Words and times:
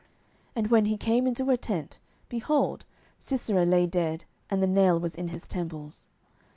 And 0.55 0.71
when 0.71 0.85
he 0.85 0.97
came 0.97 1.27
into 1.27 1.45
her 1.45 1.55
tent, 1.57 1.99
behold, 2.27 2.85
Sisera 3.19 3.67
lay 3.67 3.85
dead, 3.85 4.25
and 4.49 4.59
the 4.59 4.65
nail 4.65 4.99
was 4.99 5.13
in 5.13 5.27
his 5.27 5.47
temples. 5.47 6.07